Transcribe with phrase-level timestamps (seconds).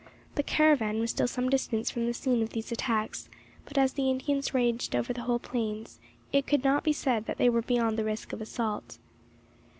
[0.33, 3.29] The caravan was still some distance from the scene of these attacks;
[3.65, 5.99] but as the Indians ranged over the whole plains,
[6.33, 8.97] it could not be said that they were beyond the risk of assault.